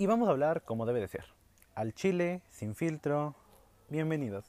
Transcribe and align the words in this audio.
y 0.00 0.06
vamos 0.06 0.28
a 0.28 0.30
hablar 0.30 0.62
como 0.62 0.86
debe 0.86 1.00
de 1.00 1.08
ser. 1.08 1.24
Al 1.74 1.92
chile, 1.92 2.40
sin 2.50 2.76
filtro. 2.76 3.34
Bienvenidos. 3.90 4.44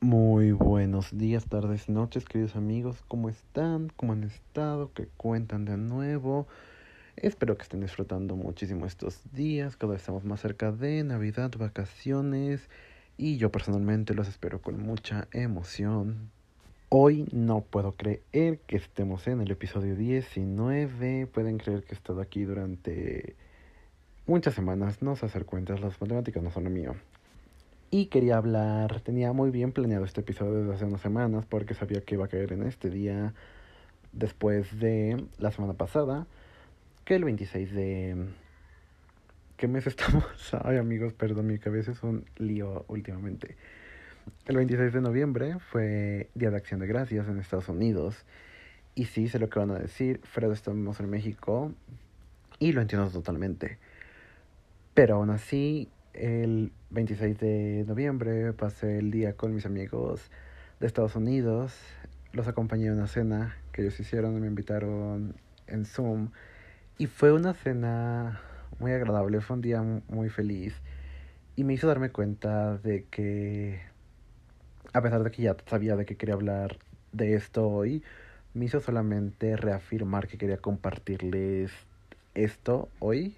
Muy 0.00 0.52
buenos 0.52 1.16
días, 1.16 1.46
tardes, 1.46 1.88
noches, 1.88 2.26
queridos 2.26 2.54
amigos. 2.54 3.02
¿Cómo 3.08 3.30
están? 3.30 3.90
¿Cómo 3.96 4.12
han 4.12 4.24
estado? 4.24 4.92
¿Qué 4.92 5.08
cuentan 5.16 5.64
de 5.64 5.78
nuevo? 5.78 6.46
Espero 7.16 7.56
que 7.56 7.62
estén 7.62 7.80
disfrutando 7.80 8.36
muchísimo 8.36 8.84
estos 8.84 9.22
días. 9.32 9.76
Cada 9.78 9.92
vez 9.92 10.02
estamos 10.02 10.24
más 10.24 10.40
cerca 10.40 10.70
de 10.70 11.02
Navidad, 11.02 11.50
vacaciones. 11.58 12.68
Y 13.16 13.38
yo 13.38 13.50
personalmente 13.50 14.12
los 14.12 14.28
espero 14.28 14.60
con 14.60 14.82
mucha 14.82 15.28
emoción. 15.32 16.30
Hoy 16.90 17.28
no 17.32 17.60
puedo 17.60 17.92
creer 17.92 18.60
que 18.66 18.76
estemos 18.76 19.28
en 19.28 19.42
el 19.42 19.50
episodio 19.50 19.94
19. 19.94 21.26
Pueden 21.26 21.58
creer 21.58 21.82
que 21.82 21.92
he 21.92 21.94
estado 21.94 22.22
aquí 22.22 22.44
durante 22.44 23.36
muchas 24.26 24.54
semanas. 24.54 25.02
No 25.02 25.14
sé 25.14 25.26
hacer 25.26 25.44
cuentas, 25.44 25.82
las 25.82 26.00
matemáticas 26.00 26.42
no 26.42 26.50
son 26.50 26.64
lo 26.64 26.70
mío. 26.70 26.94
Y 27.90 28.06
quería 28.06 28.38
hablar, 28.38 29.02
tenía 29.02 29.34
muy 29.34 29.50
bien 29.50 29.72
planeado 29.72 30.06
este 30.06 30.22
episodio 30.22 30.60
desde 30.60 30.76
hace 30.76 30.86
unas 30.86 31.02
semanas 31.02 31.44
porque 31.44 31.74
sabía 31.74 32.00
que 32.00 32.14
iba 32.14 32.24
a 32.24 32.28
caer 32.28 32.54
en 32.54 32.62
este 32.62 32.88
día 32.88 33.34
después 34.12 34.80
de 34.80 35.22
la 35.38 35.52
semana 35.52 35.74
pasada, 35.74 36.26
que 37.04 37.16
el 37.16 37.24
26 37.24 37.70
de... 37.70 38.28
¿Qué 39.58 39.68
mes 39.68 39.86
estamos? 39.86 40.24
Ay 40.64 40.78
amigos, 40.78 41.12
perdón, 41.12 41.48
mi 41.48 41.58
cabeza 41.58 41.92
es 41.92 42.02
un 42.02 42.24
lío 42.38 42.86
últimamente. 42.88 43.56
El 44.46 44.56
26 44.56 44.92
de 44.92 45.00
noviembre 45.00 45.58
fue 45.58 46.30
Día 46.34 46.50
de 46.50 46.56
Acción 46.56 46.80
de 46.80 46.86
Gracias 46.86 47.28
en 47.28 47.38
Estados 47.38 47.68
Unidos. 47.68 48.24
Y 48.94 49.04
sí, 49.04 49.28
sé 49.28 49.38
lo 49.38 49.48
que 49.48 49.58
van 49.58 49.70
a 49.70 49.78
decir, 49.78 50.20
Fred 50.24 50.50
estamos 50.50 50.98
en 51.00 51.10
México 51.10 51.72
y 52.58 52.72
lo 52.72 52.80
entiendo 52.80 53.08
totalmente. 53.10 53.78
Pero 54.94 55.16
aún 55.16 55.30
así, 55.30 55.88
el 56.14 56.72
26 56.90 57.38
de 57.38 57.84
noviembre 57.86 58.52
pasé 58.52 58.98
el 58.98 59.10
día 59.10 59.34
con 59.34 59.54
mis 59.54 59.66
amigos 59.66 60.30
de 60.80 60.86
Estados 60.86 61.14
Unidos. 61.14 61.78
Los 62.32 62.48
acompañé 62.48 62.88
a 62.88 62.92
una 62.92 63.06
cena 63.06 63.56
que 63.72 63.82
ellos 63.82 64.00
hicieron 64.00 64.40
me 64.40 64.48
invitaron 64.48 65.36
en 65.68 65.84
Zoom. 65.84 66.30
Y 66.98 67.06
fue 67.06 67.32
una 67.32 67.54
cena 67.54 68.40
muy 68.80 68.92
agradable, 68.92 69.40
fue 69.40 69.56
un 69.56 69.62
día 69.62 69.82
muy 70.08 70.28
feliz. 70.28 70.74
Y 71.54 71.64
me 71.64 71.74
hizo 71.74 71.86
darme 71.86 72.10
cuenta 72.10 72.76
de 72.78 73.04
que, 73.10 73.80
a 74.92 75.02
pesar 75.02 75.22
de 75.22 75.30
que 75.30 75.42
ya 75.42 75.56
sabía 75.66 75.96
de 75.96 76.04
que 76.04 76.16
quería 76.16 76.34
hablar 76.34 76.78
de 77.12 77.34
esto 77.34 77.68
hoy, 77.68 78.02
me 78.54 78.64
hizo 78.64 78.80
solamente 78.80 79.56
reafirmar 79.56 80.26
que 80.28 80.38
quería 80.38 80.58
compartirles 80.58 81.72
esto 82.34 82.88
hoy 82.98 83.36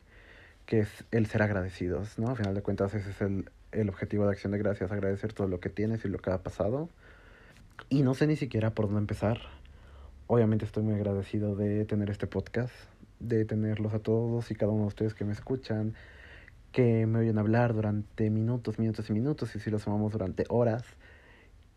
que 0.71 0.79
es 0.79 1.05
el 1.11 1.27
ser 1.27 1.43
agradecidos, 1.43 2.17
¿no? 2.17 2.29
A 2.29 2.37
final 2.37 2.55
de 2.55 2.63
cuentas 2.63 2.95
ese 2.95 3.11
es 3.11 3.21
el, 3.21 3.51
el 3.73 3.89
objetivo 3.89 4.25
de 4.25 4.31
Acción 4.31 4.53
de 4.53 4.59
Gracias, 4.59 4.93
agradecer 4.93 5.33
todo 5.33 5.49
lo 5.49 5.59
que 5.59 5.69
tienes 5.69 6.05
y 6.05 6.09
lo 6.09 6.19
que 6.19 6.31
ha 6.31 6.39
pasado. 6.39 6.89
Y 7.89 8.05
no 8.05 8.15
sé 8.15 8.29
ni 8.29 8.37
siquiera 8.37 8.71
por 8.71 8.87
dónde 8.87 9.01
empezar. 9.01 9.41
Obviamente 10.29 10.65
estoy 10.65 10.85
muy 10.85 10.95
agradecido 10.95 11.57
de 11.57 11.85
tener 11.87 12.09
este 12.09 12.29
podcast, 12.29 12.73
de 13.19 13.45
tenerlos 13.45 13.95
a 13.95 13.99
todos 13.99 14.53
y 14.53 14.55
cada 14.55 14.71
uno 14.71 14.83
de 14.83 14.89
ustedes 14.89 15.15
que 15.15 15.25
me 15.25 15.33
escuchan, 15.33 15.95
que 16.71 17.05
me 17.07 17.19
oyen 17.19 17.39
hablar 17.39 17.75
durante 17.75 18.31
minutos, 18.31 18.79
minutos 18.79 19.11
y 19.11 19.13
minutos, 19.13 19.57
y 19.57 19.59
si 19.59 19.71
los 19.71 19.89
amamos 19.89 20.13
durante 20.13 20.45
horas, 20.51 20.85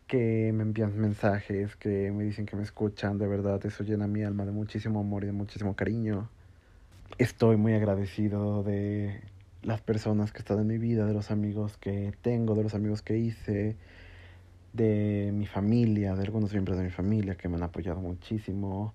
que 0.06 0.52
me 0.54 0.62
envían 0.62 0.98
mensajes, 0.98 1.76
que 1.76 2.12
me 2.12 2.24
dicen 2.24 2.46
que 2.46 2.56
me 2.56 2.62
escuchan, 2.62 3.18
de 3.18 3.26
verdad, 3.26 3.64
eso 3.66 3.84
llena 3.84 4.06
mi 4.06 4.22
alma 4.22 4.44
de 4.44 4.52
muchísimo 4.52 5.00
amor 5.00 5.24
y 5.24 5.26
de 5.26 5.32
muchísimo 5.32 5.74
cariño 5.74 6.28
estoy 7.18 7.56
muy 7.56 7.74
agradecido 7.74 8.62
de 8.62 9.20
las 9.62 9.80
personas 9.80 10.32
que 10.32 10.38
están 10.38 10.58
en 10.58 10.66
mi 10.66 10.78
vida, 10.78 11.06
de 11.06 11.14
los 11.14 11.30
amigos 11.30 11.76
que 11.78 12.12
tengo, 12.22 12.54
de 12.54 12.62
los 12.62 12.74
amigos 12.74 13.02
que 13.02 13.18
hice, 13.18 13.76
de 14.72 15.30
mi 15.32 15.46
familia, 15.46 16.14
de 16.14 16.22
algunos 16.22 16.52
miembros 16.52 16.76
de 16.76 16.84
mi 16.84 16.90
familia 16.90 17.36
que 17.36 17.48
me 17.48 17.56
han 17.56 17.62
apoyado 17.62 18.00
muchísimo. 18.00 18.94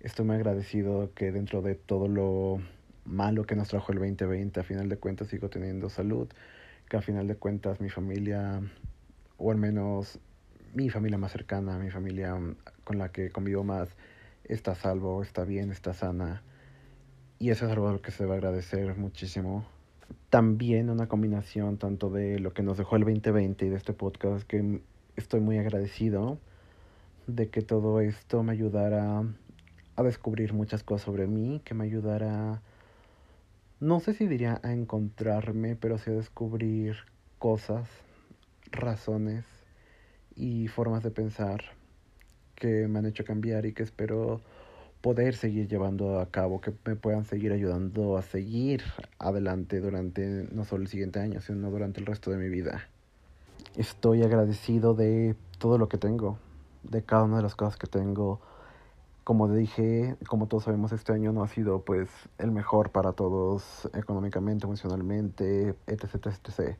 Estoy 0.00 0.26
muy 0.26 0.36
agradecido 0.36 1.12
que 1.14 1.32
dentro 1.32 1.62
de 1.62 1.74
todo 1.74 2.08
lo 2.08 2.58
malo 3.04 3.44
que 3.44 3.56
nos 3.56 3.68
trajo 3.68 3.92
el 3.92 3.98
2020, 3.98 4.60
a 4.60 4.62
final 4.62 4.88
de 4.88 4.98
cuentas 4.98 5.28
sigo 5.28 5.48
teniendo 5.48 5.88
salud, 5.88 6.28
que 6.88 6.96
a 6.96 7.00
final 7.00 7.26
de 7.26 7.36
cuentas 7.36 7.80
mi 7.80 7.88
familia, 7.88 8.60
o 9.38 9.50
al 9.50 9.56
menos 9.56 10.20
mi 10.74 10.90
familia 10.90 11.18
más 11.18 11.32
cercana, 11.32 11.78
mi 11.78 11.90
familia 11.90 12.36
con 12.84 12.98
la 12.98 13.10
que 13.10 13.30
convivo 13.30 13.64
más, 13.64 13.88
está 14.44 14.74
salvo, 14.74 15.22
está 15.22 15.44
bien, 15.44 15.70
está 15.70 15.94
sana 15.94 16.42
y 17.38 17.50
eso 17.50 17.66
es 17.66 17.72
algo 17.72 18.00
que 18.00 18.10
se 18.10 18.26
va 18.26 18.34
a 18.34 18.36
agradecer 18.36 18.96
muchísimo. 18.96 19.66
También 20.30 20.90
una 20.90 21.08
combinación 21.08 21.78
tanto 21.78 22.10
de 22.10 22.38
lo 22.38 22.52
que 22.52 22.62
nos 22.62 22.78
dejó 22.78 22.96
el 22.96 23.02
2020 23.02 23.66
y 23.66 23.68
de 23.68 23.76
este 23.76 23.92
podcast 23.92 24.46
que 24.46 24.80
estoy 25.16 25.40
muy 25.40 25.58
agradecido 25.58 26.38
de 27.26 27.48
que 27.48 27.62
todo 27.62 28.00
esto 28.00 28.42
me 28.42 28.52
ayudara 28.52 29.22
a 29.96 30.02
descubrir 30.02 30.52
muchas 30.52 30.82
cosas 30.82 31.06
sobre 31.06 31.26
mí, 31.26 31.60
que 31.64 31.74
me 31.74 31.84
ayudara, 31.84 32.62
no 33.80 34.00
sé 34.00 34.14
si 34.14 34.26
diría 34.26 34.60
a 34.62 34.72
encontrarme, 34.72 35.76
pero 35.76 35.98
sí 35.98 36.10
a 36.10 36.14
descubrir 36.14 36.96
cosas, 37.38 37.88
razones 38.72 39.53
y 40.36 40.68
formas 40.68 41.02
de 41.02 41.10
pensar 41.10 41.62
que 42.54 42.88
me 42.88 42.98
han 42.98 43.06
hecho 43.06 43.24
cambiar 43.24 43.66
y 43.66 43.72
que 43.72 43.82
espero 43.82 44.40
poder 45.00 45.36
seguir 45.36 45.68
llevando 45.68 46.18
a 46.18 46.26
cabo, 46.30 46.62
que 46.62 46.72
me 46.86 46.96
puedan 46.96 47.26
seguir 47.26 47.52
ayudando 47.52 48.16
a 48.16 48.22
seguir 48.22 48.82
adelante 49.18 49.80
durante 49.80 50.48
no 50.50 50.64
solo 50.64 50.82
el 50.84 50.88
siguiente 50.88 51.20
año, 51.20 51.42
sino 51.42 51.70
durante 51.70 52.00
el 52.00 52.06
resto 52.06 52.30
de 52.30 52.38
mi 52.38 52.48
vida. 52.48 52.88
Estoy 53.76 54.22
agradecido 54.22 54.94
de 54.94 55.36
todo 55.58 55.76
lo 55.76 55.88
que 55.90 55.98
tengo, 55.98 56.38
de 56.84 57.02
cada 57.02 57.24
una 57.24 57.36
de 57.36 57.42
las 57.42 57.54
cosas 57.54 57.76
que 57.76 57.86
tengo. 57.86 58.40
Como 59.24 59.52
dije, 59.52 60.16
como 60.26 60.46
todos 60.46 60.64
sabemos, 60.64 60.92
este 60.92 61.12
año 61.12 61.32
no 61.32 61.42
ha 61.42 61.48
sido 61.48 61.82
pues 61.82 62.08
el 62.38 62.50
mejor 62.50 62.90
para 62.90 63.12
todos 63.12 63.90
económicamente, 63.92 64.64
emocionalmente, 64.64 65.74
etc, 65.86 66.04
etc, 66.14 66.26
etc. 66.26 66.76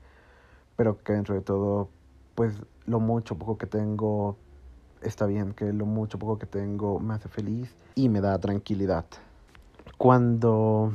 Pero 0.76 1.02
que 1.02 1.12
dentro 1.12 1.34
de 1.34 1.42
todo, 1.42 1.90
pues 2.34 2.54
lo 2.86 3.00
mucho 3.00 3.36
poco 3.36 3.58
que 3.58 3.66
tengo 3.66 4.36
está 5.02 5.26
bien, 5.26 5.52
que 5.52 5.72
lo 5.72 5.86
mucho 5.86 6.18
poco 6.18 6.38
que 6.38 6.46
tengo 6.46 6.98
me 6.98 7.14
hace 7.14 7.28
feliz 7.28 7.74
y 7.94 8.08
me 8.08 8.20
da 8.20 8.38
tranquilidad. 8.38 9.04
Cuando 9.98 10.92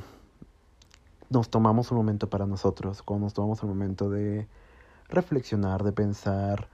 nos 1.29 1.49
tomamos 1.49 1.91
un 1.91 1.97
momento 1.97 2.29
para 2.29 2.45
nosotros, 2.45 3.01
cuando 3.03 3.25
nos 3.25 3.33
tomamos 3.33 3.61
un 3.63 3.69
momento 3.69 4.09
de 4.09 4.47
reflexionar, 5.09 5.83
de 5.83 5.91
pensar 5.91 6.67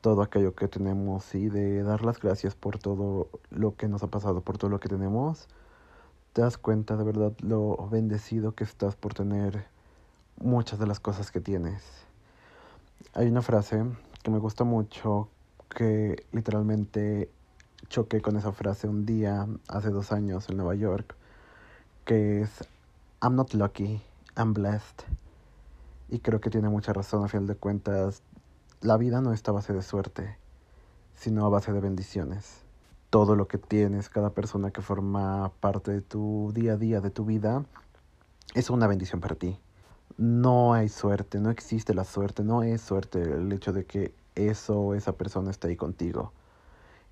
todo 0.00 0.22
aquello 0.22 0.54
que 0.54 0.68
tenemos 0.68 1.34
y 1.34 1.48
de 1.48 1.82
dar 1.82 2.04
las 2.04 2.20
gracias 2.20 2.54
por 2.54 2.78
todo 2.78 3.28
lo 3.50 3.74
que 3.76 3.88
nos 3.88 4.02
ha 4.02 4.08
pasado, 4.08 4.42
por 4.42 4.58
todo 4.58 4.70
lo 4.70 4.78
que 4.78 4.88
tenemos, 4.88 5.48
te 6.34 6.42
das 6.42 6.58
cuenta 6.58 6.96
de 6.96 7.04
verdad 7.04 7.32
lo 7.40 7.88
bendecido 7.88 8.54
que 8.54 8.64
estás 8.64 8.96
por 8.96 9.14
tener 9.14 9.66
muchas 10.36 10.78
de 10.78 10.86
las 10.86 11.00
cosas 11.00 11.30
que 11.30 11.40
tienes. 11.40 11.82
Hay 13.12 13.28
una 13.28 13.42
frase 13.42 13.84
que 14.22 14.30
me 14.30 14.38
gusta 14.38 14.64
mucho 14.64 15.28
que 15.68 16.24
literalmente 16.32 17.30
choqué 17.88 18.20
con 18.20 18.36
esa 18.36 18.52
frase 18.52 18.88
un 18.88 19.04
día 19.04 19.46
hace 19.68 19.90
dos 19.90 20.12
años 20.12 20.48
en 20.48 20.56
Nueva 20.56 20.74
York, 20.74 21.14
que 22.04 22.42
es 22.42 22.64
I'm 23.22 23.36
not 23.36 23.54
lucky, 23.54 24.02
I'm 24.36 24.54
blessed. 24.54 25.02
Y 26.08 26.20
creo 26.20 26.40
que 26.40 26.50
tiene 26.50 26.68
mucha 26.68 26.92
razón, 26.92 27.24
a 27.24 27.28
final 27.28 27.46
de 27.46 27.56
cuentas, 27.56 28.22
la 28.80 28.96
vida 28.96 29.20
no 29.20 29.32
está 29.32 29.50
a 29.50 29.54
base 29.54 29.72
de 29.72 29.82
suerte, 29.82 30.36
sino 31.14 31.46
a 31.46 31.48
base 31.48 31.72
de 31.72 31.80
bendiciones. 31.80 32.62
Todo 33.10 33.36
lo 33.36 33.48
que 33.48 33.58
tienes, 33.58 34.08
cada 34.08 34.30
persona 34.30 34.70
que 34.70 34.82
forma 34.82 35.52
parte 35.60 35.92
de 35.92 36.00
tu 36.00 36.52
día 36.52 36.72
a 36.72 36.76
día, 36.76 37.00
de 37.00 37.10
tu 37.10 37.24
vida, 37.24 37.64
es 38.54 38.70
una 38.70 38.86
bendición 38.86 39.20
para 39.20 39.36
ti. 39.36 39.58
No 40.16 40.74
hay 40.74 40.88
suerte, 40.88 41.40
no 41.40 41.50
existe 41.50 41.92
la 41.92 42.04
suerte, 42.04 42.44
no 42.44 42.62
es 42.62 42.80
suerte 42.80 43.20
el 43.20 43.52
hecho 43.52 43.72
de 43.72 43.84
que 43.84 44.14
eso 44.36 44.78
o 44.78 44.94
esa 44.94 45.12
persona 45.14 45.50
está 45.50 45.66
ahí 45.66 45.76
contigo. 45.76 46.32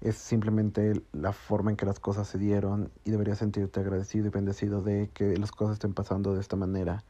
Es 0.00 0.16
simplemente 0.16 1.02
la 1.12 1.32
forma 1.32 1.70
en 1.70 1.76
que 1.76 1.86
las 1.86 1.98
cosas 1.98 2.28
se 2.28 2.38
dieron 2.38 2.92
y 3.04 3.10
deberías 3.10 3.38
sentirte 3.38 3.80
agradecido 3.80 4.26
y 4.28 4.30
bendecido 4.30 4.82
de 4.82 5.10
que 5.14 5.36
las 5.36 5.50
cosas 5.50 5.74
estén 5.74 5.94
pasando 5.94 6.34
de 6.34 6.40
esta 6.40 6.54
manera. 6.54 7.02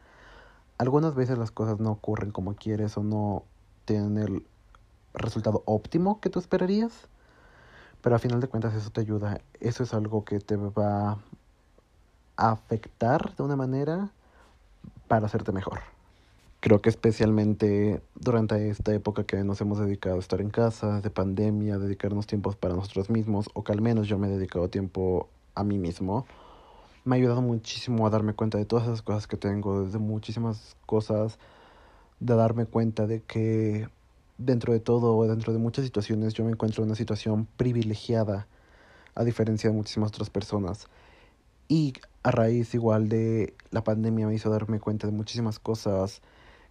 Algunas 0.78 1.14
veces 1.14 1.36
las 1.36 1.50
cosas 1.50 1.78
no 1.78 1.90
ocurren 1.90 2.30
como 2.30 2.54
quieres 2.54 2.96
o 2.96 3.02
no 3.02 3.44
tienen 3.84 4.16
el 4.16 4.46
resultado 5.12 5.62
óptimo 5.66 6.20
que 6.20 6.30
tú 6.30 6.38
esperarías, 6.38 7.08
pero 8.00 8.16
a 8.16 8.18
final 8.18 8.40
de 8.40 8.48
cuentas 8.48 8.74
eso 8.74 8.90
te 8.90 9.02
ayuda. 9.02 9.42
Eso 9.60 9.82
es 9.82 9.92
algo 9.92 10.24
que 10.24 10.40
te 10.40 10.56
va 10.56 11.18
a 12.36 12.50
afectar 12.50 13.36
de 13.36 13.42
una 13.42 13.56
manera 13.56 14.10
para 15.08 15.26
hacerte 15.26 15.52
mejor. 15.52 15.80
Creo 16.60 16.80
que 16.80 16.90
especialmente 16.90 18.00
durante 18.14 18.70
esta 18.70 18.94
época 18.94 19.24
que 19.24 19.42
nos 19.42 19.60
hemos 19.60 19.78
dedicado 19.78 20.16
a 20.16 20.20
estar 20.20 20.40
en 20.40 20.50
casa, 20.50 21.00
de 21.00 21.10
pandemia, 21.10 21.78
dedicarnos 21.78 22.26
tiempos 22.26 22.54
para 22.54 22.74
nosotros 22.74 23.10
mismos, 23.10 23.50
o 23.54 23.64
que 23.64 23.72
al 23.72 23.80
menos 23.80 24.06
yo 24.06 24.16
me 24.16 24.28
he 24.28 24.30
dedicado 24.30 24.68
tiempo 24.68 25.28
a 25.54 25.64
mí 25.64 25.78
mismo, 25.78 26.24
me 27.04 27.16
ha 27.16 27.18
ayudado 27.18 27.42
muchísimo 27.42 28.06
a 28.06 28.10
darme 28.10 28.34
cuenta 28.34 28.58
de 28.58 28.64
todas 28.64 28.86
esas 28.86 29.02
cosas 29.02 29.26
que 29.26 29.36
tengo, 29.36 29.84
desde 29.84 29.98
muchísimas 29.98 30.76
cosas, 30.86 31.38
de 32.20 32.36
darme 32.36 32.66
cuenta 32.66 33.08
de 33.08 33.22
que 33.22 33.88
dentro 34.38 34.72
de 34.72 34.80
todo 34.80 35.26
dentro 35.26 35.52
de 35.52 35.58
muchas 35.58 35.84
situaciones 35.84 36.34
yo 36.34 36.44
me 36.44 36.52
encuentro 36.52 36.82
en 36.82 36.90
una 36.90 36.96
situación 36.96 37.46
privilegiada 37.56 38.46
a 39.14 39.24
diferencia 39.24 39.70
de 39.70 39.76
muchísimas 39.76 40.08
otras 40.10 40.30
personas. 40.30 40.88
Y 41.68 41.94
a 42.22 42.30
raíz 42.30 42.74
igual 42.74 43.08
de 43.08 43.54
la 43.70 43.82
pandemia 43.84 44.26
me 44.26 44.34
hizo 44.34 44.50
darme 44.50 44.80
cuenta 44.80 45.06
de 45.06 45.12
muchísimas 45.12 45.58
cosas, 45.58 46.22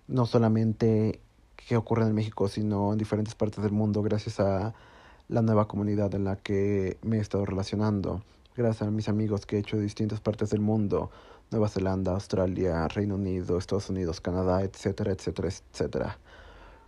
no 0.08 0.26
solamente 0.26 1.20
que 1.56 1.78
ocurren 1.78 2.08
en 2.08 2.16
México, 2.16 2.48
sino 2.48 2.92
en 2.94 2.98
diferentes 2.98 3.36
partes 3.36 3.64
del 3.64 3.72
mundo 3.72 4.02
gracias 4.02 4.40
a 4.40 4.74
la 5.28 5.42
nueva 5.42 5.68
comunidad 5.68 6.14
en 6.16 6.26
la 6.26 6.36
que 6.36 6.98
me 7.02 7.18
he 7.18 7.20
estado 7.20 7.46
relacionando, 7.46 8.24
gracias 8.56 8.88
a 8.88 8.92
mis 8.92 9.10
amigos 9.10 9.46
que 9.46 9.58
he 9.58 9.60
hecho 9.60 9.78
de 9.78 9.84
distintas 9.84 10.20
partes 10.20 10.50
del 10.50 10.62
mundo, 10.62 11.12
Nueva 11.52 11.70
Zelanda, 11.70 12.14
Australia, 12.14 12.88
Reino 12.88 13.16
Unido, 13.16 13.58
Estados 13.58 13.90
Unidos, 13.90 14.22
Canadá, 14.22 14.64
etcétera, 14.64 15.12
etcétera, 15.12 15.50
etcétera. 15.50 16.20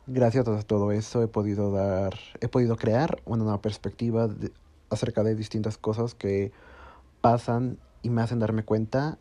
Gracias 0.08 0.48
a 0.48 0.62
todo 0.64 0.92
eso 0.92 1.22
he 1.22 1.28
podido 1.28 1.72
dar, 1.72 2.14
he 2.42 2.48
podido 2.48 2.76
crear 2.76 3.22
una 3.26 3.44
nueva 3.44 3.62
perspectiva 3.62 4.30
acerca 4.90 5.24
de 5.24 5.36
distintas 5.36 5.78
cosas 5.78 6.16
que 6.16 6.52
pasan 7.22 7.78
y 8.04 8.10
me 8.10 8.22
hacen 8.22 8.38
darme 8.38 8.64
cuenta 8.64 9.18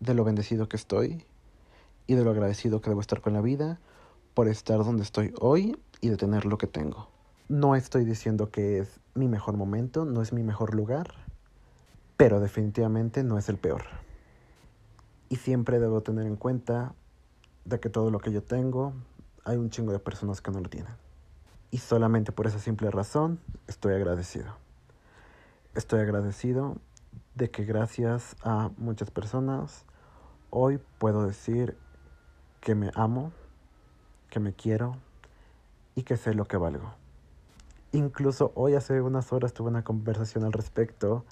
de 0.00 0.12
lo 0.12 0.24
bendecido 0.24 0.68
que 0.68 0.76
estoy 0.76 1.24
y 2.06 2.14
de 2.14 2.24
lo 2.24 2.30
agradecido 2.32 2.82
que 2.82 2.90
debo 2.90 3.00
estar 3.00 3.22
con 3.22 3.32
la 3.32 3.40
vida 3.40 3.80
por 4.34 4.48
estar 4.48 4.78
donde 4.78 5.04
estoy 5.04 5.32
hoy 5.40 5.78
y 6.02 6.10
de 6.10 6.16
tener 6.18 6.44
lo 6.44 6.58
que 6.58 6.66
tengo. 6.66 7.08
No 7.48 7.76
estoy 7.76 8.04
diciendo 8.04 8.50
que 8.50 8.80
es 8.80 9.00
mi 9.14 9.28
mejor 9.28 9.56
momento, 9.56 10.04
no 10.04 10.20
es 10.20 10.32
mi 10.32 10.42
mejor 10.42 10.74
lugar, 10.74 11.14
pero 12.16 12.40
definitivamente 12.40 13.22
no 13.22 13.38
es 13.38 13.48
el 13.48 13.56
peor. 13.56 13.84
Y 15.28 15.36
siempre 15.36 15.78
debo 15.78 16.02
tener 16.02 16.26
en 16.26 16.36
cuenta 16.36 16.94
de 17.64 17.80
que 17.80 17.88
todo 17.88 18.10
lo 18.10 18.18
que 18.18 18.32
yo 18.32 18.42
tengo, 18.42 18.92
hay 19.44 19.56
un 19.56 19.70
chingo 19.70 19.92
de 19.92 20.00
personas 20.00 20.40
que 20.40 20.50
no 20.50 20.60
lo 20.60 20.68
tienen. 20.68 20.92
Y 21.70 21.78
solamente 21.78 22.32
por 22.32 22.46
esa 22.46 22.58
simple 22.58 22.90
razón 22.90 23.38
estoy 23.68 23.94
agradecido. 23.94 24.56
Estoy 25.74 26.00
agradecido 26.00 26.76
de 27.36 27.50
que 27.50 27.64
gracias 27.64 28.34
a 28.42 28.70
muchas 28.78 29.10
personas 29.10 29.84
hoy 30.48 30.80
puedo 30.98 31.26
decir 31.26 31.76
que 32.62 32.74
me 32.74 32.90
amo, 32.94 33.30
que 34.30 34.40
me 34.40 34.54
quiero 34.54 34.96
y 35.94 36.02
que 36.02 36.16
sé 36.16 36.32
lo 36.32 36.46
que 36.46 36.56
valgo. 36.56 36.94
Incluso 37.92 38.52
hoy 38.54 38.74
hace 38.74 39.02
unas 39.02 39.34
horas 39.34 39.52
tuve 39.52 39.68
una 39.68 39.84
conversación 39.84 40.44
al 40.44 40.52
respecto 40.54 41.26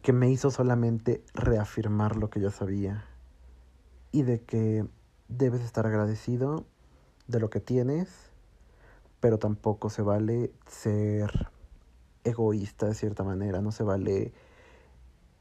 que 0.00 0.14
me 0.14 0.30
hizo 0.30 0.50
solamente 0.50 1.22
reafirmar 1.34 2.16
lo 2.16 2.30
que 2.30 2.40
ya 2.40 2.50
sabía 2.50 3.04
y 4.12 4.22
de 4.22 4.40
que 4.40 4.86
debes 5.28 5.60
estar 5.60 5.86
agradecido 5.86 6.64
de 7.26 7.38
lo 7.38 7.50
que 7.50 7.60
tienes, 7.60 8.08
pero 9.20 9.38
tampoco 9.38 9.90
se 9.90 10.00
vale 10.00 10.52
ser 10.66 11.50
egoísta 12.24 12.86
de 12.86 12.94
cierta 12.94 13.24
manera, 13.24 13.60
no 13.60 13.72
se 13.72 13.82
vale 13.82 14.32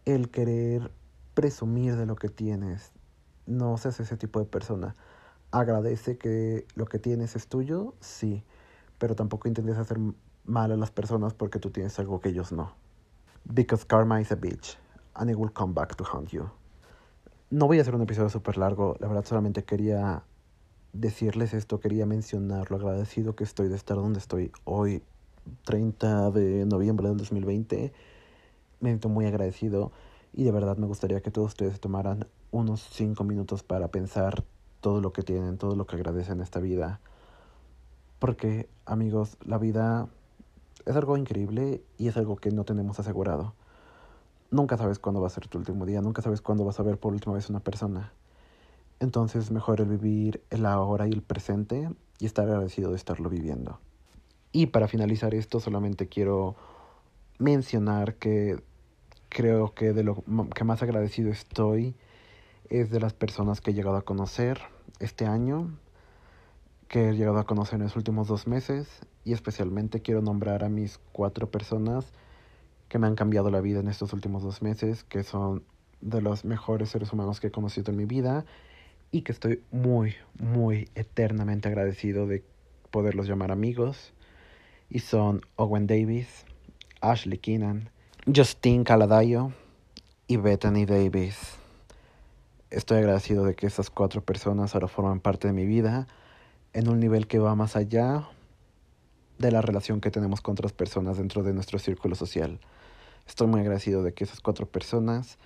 el 0.07 0.29
querer 0.29 0.89
presumir 1.33 1.97
de 1.97 2.05
lo 2.05 2.15
que 2.15 2.29
tienes. 2.29 2.93
No 3.45 3.77
seas 3.77 3.99
ese 3.99 4.15
tipo 4.15 4.39
de 4.39 4.45
persona. 4.45 4.95
Agradece 5.51 6.17
que 6.17 6.65
lo 6.75 6.85
que 6.85 6.97
tienes 6.97 7.35
es 7.35 7.47
tuyo, 7.47 7.93
sí, 7.99 8.43
pero 8.97 9.15
tampoco 9.15 9.49
intentes 9.49 9.77
hacer 9.77 9.99
mal 10.45 10.71
a 10.71 10.77
las 10.77 10.91
personas 10.91 11.33
porque 11.33 11.59
tú 11.59 11.71
tienes 11.71 11.99
algo 11.99 12.21
que 12.21 12.29
ellos 12.29 12.53
no. 12.53 12.71
Because 13.43 13.85
karma 13.85 14.21
is 14.21 14.31
a 14.31 14.35
bitch, 14.35 14.77
and 15.13 15.29
it 15.29 15.35
will 15.35 15.51
come 15.51 15.73
back 15.73 15.95
to 15.95 16.05
haunt 16.05 16.29
you. 16.29 16.49
No 17.49 17.67
voy 17.67 17.79
a 17.79 17.81
hacer 17.81 17.93
un 17.93 18.01
episodio 18.01 18.29
súper 18.29 18.57
largo, 18.57 18.95
la 18.99 19.09
verdad 19.09 19.25
solamente 19.25 19.65
quería 19.65 20.23
decirles 20.93 21.53
esto, 21.53 21.81
quería 21.81 22.05
mencionar 22.05 22.71
lo 22.71 22.77
agradecido 22.77 23.35
que 23.35 23.43
estoy 23.43 23.67
de 23.67 23.75
estar 23.75 23.97
donde 23.97 24.19
estoy 24.19 24.51
hoy 24.63 25.03
30 25.65 26.31
de 26.31 26.65
noviembre 26.65 27.09
del 27.09 27.17
2020. 27.17 27.93
Me 28.79 28.89
siento 28.89 29.09
muy 29.09 29.25
agradecido 29.25 29.91
y 30.33 30.43
de 30.43 30.51
verdad 30.51 30.77
me 30.77 30.87
gustaría 30.87 31.21
que 31.21 31.31
todos 31.31 31.49
ustedes 31.49 31.79
tomaran 31.79 32.27
unos 32.51 32.81
5 32.91 33.23
minutos 33.23 33.63
para 33.63 33.87
pensar 33.89 34.43
todo 34.81 35.01
lo 35.01 35.13
que 35.13 35.23
tienen, 35.23 35.57
todo 35.57 35.75
lo 35.75 35.87
que 35.87 35.95
agradecen 35.95 36.35
en 36.35 36.41
esta 36.41 36.59
vida. 36.59 36.99
Porque, 38.19 38.69
amigos, 38.85 39.37
la 39.43 39.57
vida 39.57 40.07
es 40.85 40.95
algo 40.95 41.17
increíble 41.17 41.81
y 41.97 42.07
es 42.07 42.17
algo 42.17 42.35
que 42.37 42.51
no 42.51 42.63
tenemos 42.63 42.99
asegurado. 42.99 43.53
Nunca 44.49 44.77
sabes 44.77 44.99
cuándo 44.99 45.21
va 45.21 45.27
a 45.27 45.31
ser 45.31 45.47
tu 45.47 45.57
último 45.57 45.85
día, 45.85 46.01
nunca 46.01 46.21
sabes 46.21 46.41
cuándo 46.41 46.63
vas 46.63 46.79
a 46.79 46.83
ver 46.83 46.97
por 46.97 47.13
última 47.13 47.35
vez 47.35 47.49
una 47.49 47.59
persona. 47.59 48.13
Entonces, 48.99 49.51
mejor 49.51 49.81
el 49.81 49.87
vivir 49.87 50.41
el 50.49 50.65
ahora 50.65 51.07
y 51.07 51.11
el 51.11 51.21
presente 51.21 51.89
y 52.19 52.25
estar 52.25 52.47
agradecido 52.47 52.91
de 52.91 52.95
estarlo 52.95 53.29
viviendo. 53.29 53.79
Y 54.51 54.67
para 54.67 54.87
finalizar 54.87 55.35
esto, 55.35 55.59
solamente 55.59 56.07
quiero 56.07 56.55
mencionar 57.37 58.15
que 58.15 58.63
creo 59.37 59.75
que 59.75 59.93
de 59.93 60.03
lo 60.03 60.23
que 60.55 60.63
más 60.63 60.81
agradecido 60.81 61.29
estoy 61.29 61.93
es 62.71 62.89
de 62.89 62.99
las 62.99 63.13
personas 63.13 63.61
que 63.61 63.69
he 63.69 63.73
llegado 63.75 63.95
a 63.95 64.01
conocer 64.01 64.59
este 64.99 65.27
año, 65.27 65.77
que 66.87 67.09
he 67.09 67.13
llegado 67.13 67.37
a 67.37 67.45
conocer 67.45 67.75
en 67.75 67.83
los 67.83 67.95
últimos 67.95 68.27
dos 68.27 68.47
meses 68.47 68.87
y 69.23 69.33
especialmente 69.33 70.01
quiero 70.01 70.23
nombrar 70.23 70.63
a 70.63 70.69
mis 70.69 70.97
cuatro 71.11 71.51
personas 71.51 72.11
que 72.89 72.97
me 72.97 73.05
han 73.05 73.13
cambiado 73.13 73.51
la 73.51 73.61
vida 73.61 73.79
en 73.79 73.89
estos 73.89 74.11
últimos 74.11 74.41
dos 74.41 74.63
meses, 74.63 75.03
que 75.03 75.21
son 75.21 75.63
de 76.01 76.19
los 76.19 76.43
mejores 76.43 76.89
seres 76.89 77.13
humanos 77.13 77.39
que 77.39 77.47
he 77.47 77.51
conocido 77.51 77.91
en 77.91 77.97
mi 77.97 78.05
vida 78.05 78.43
y 79.11 79.21
que 79.21 79.33
estoy 79.33 79.61
muy, 79.69 80.15
muy 80.39 80.89
eternamente 80.95 81.67
agradecido 81.67 82.25
de 82.25 82.43
poderlos 82.89 83.27
llamar 83.27 83.51
amigos 83.51 84.13
y 84.89 84.97
son 84.97 85.41
Owen 85.57 85.85
Davis, 85.85 86.43
Ashley 87.01 87.37
Keenan, 87.37 87.91
Justine 88.35 88.83
Caladayo 88.83 89.53
y 90.27 90.35
Bethany 90.35 90.85
Davis. 90.85 91.37
Estoy 92.69 92.97
agradecido 92.97 93.45
de 93.45 93.55
que 93.55 93.67
esas 93.67 93.89
cuatro 93.89 94.21
personas 94.21 94.75
ahora 94.75 94.89
forman 94.89 95.21
parte 95.21 95.47
de 95.47 95.53
mi 95.53 95.65
vida 95.65 96.07
en 96.73 96.89
un 96.89 96.99
nivel 96.99 97.27
que 97.27 97.39
va 97.39 97.55
más 97.55 97.77
allá 97.77 98.27
de 99.37 99.49
la 99.49 99.61
relación 99.61 100.01
que 100.01 100.11
tenemos 100.11 100.41
con 100.41 100.51
otras 100.51 100.73
personas 100.73 101.15
dentro 101.15 101.41
de 101.41 101.53
nuestro 101.53 101.79
círculo 101.79 102.15
social. 102.15 102.59
Estoy 103.25 103.47
muy 103.47 103.61
agradecido 103.61 104.03
de 104.03 104.13
que 104.13 104.25
esas 104.25 104.41
cuatro 104.41 104.65
personas 104.65 105.37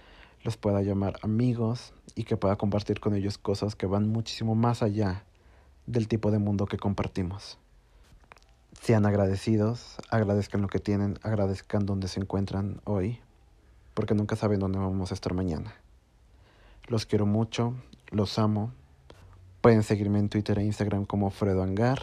los 0.41 0.57
pueda 0.57 0.81
llamar 0.81 1.19
amigos 1.21 1.93
y 2.15 2.23
que 2.23 2.35
pueda 2.35 2.55
compartir 2.55 2.99
con 2.99 3.13
ellos 3.13 3.37
cosas 3.37 3.75
que 3.75 3.85
van 3.85 4.09
muchísimo 4.09 4.55
más 4.55 4.81
allá 4.81 5.23
del 5.85 6.07
tipo 6.07 6.31
de 6.31 6.39
mundo 6.39 6.65
que 6.65 6.77
compartimos. 6.77 7.60
Sean 8.79 9.05
agradecidos, 9.05 9.97
agradezcan 10.09 10.61
lo 10.61 10.67
que 10.67 10.79
tienen, 10.79 11.19
agradezcan 11.23 11.85
donde 11.85 12.07
se 12.07 12.19
encuentran 12.19 12.81
hoy, 12.85 13.19
porque 13.93 14.15
nunca 14.15 14.35
saben 14.35 14.59
dónde 14.59 14.79
vamos 14.79 15.11
a 15.11 15.13
estar 15.13 15.33
mañana. 15.33 15.75
Los 16.87 17.05
quiero 17.05 17.25
mucho, 17.25 17.75
los 18.09 18.39
amo. 18.39 18.71
Pueden 19.61 19.83
seguirme 19.83 20.19
en 20.19 20.29
Twitter 20.29 20.57
e 20.57 20.63
Instagram 20.63 21.05
como 21.05 21.29
Fredo 21.29 21.61
Angar. 21.61 22.01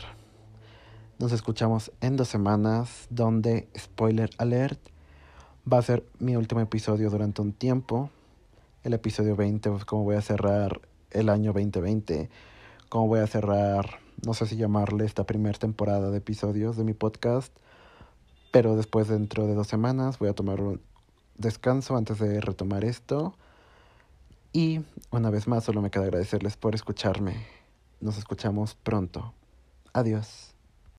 Nos 1.19 1.33
escuchamos 1.33 1.91
en 2.01 2.17
dos 2.17 2.29
semanas, 2.29 3.07
donde, 3.11 3.69
spoiler 3.77 4.31
alert, 4.39 4.79
va 5.71 5.79
a 5.79 5.83
ser 5.83 6.05
mi 6.21 6.37
último 6.37 6.61
episodio 6.61 7.11
durante 7.11 7.43
un 7.43 7.53
tiempo. 7.53 8.11
El 8.85 8.95
episodio 8.95 9.35
20, 9.35 9.71
pues 9.71 9.85
como 9.85 10.05
voy 10.05 10.17
a 10.17 10.23
cerrar 10.23 10.81
el 11.11 11.29
año 11.29 11.53
2020, 11.53 12.31
como 12.89 13.09
voy 13.09 13.21
a 13.21 13.27
cerrar 13.27 14.01
no 14.25 14.35
sé 14.35 14.47
si 14.47 14.57
llamarle 14.57 15.05
esta 15.05 15.25
primera 15.25 15.59
temporada 15.59 16.11
de 16.11 16.19
episodios 16.19 16.77
de 16.77 16.85
mi 16.85 16.95
podcast, 16.95 17.55
pero 18.51 18.77
después 18.77 19.09
dentro 19.09 19.47
de 19.47 19.55
dos 19.55 19.69
semanas 19.69 20.19
voy 20.19 20.29
a 20.29 20.35
tomar 20.35 20.61
un 20.61 20.81
descanso 21.37 21.97
antes 21.97 22.19
de 22.19 22.41
retomar 22.41 22.85
esto. 22.85 23.35
Y 24.53 24.81
una 25.11 25.31
vez 25.31 25.47
más 25.47 25.65
solo 25.65 25.83
me 25.83 25.91
queda 25.91 26.05
agradecerles 26.05 26.57
por 26.57 26.75
escucharme. 26.75 27.47
Nos 28.01 28.19
escuchamos 28.19 28.75
pronto. 28.75 29.35
Adiós. 29.93 30.58